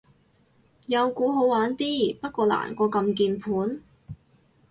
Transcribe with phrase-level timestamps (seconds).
[0.87, 3.83] 有鼓好玩啲，不過難過撳鍵盤